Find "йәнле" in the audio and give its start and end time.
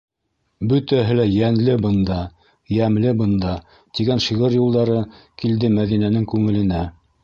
1.33-1.75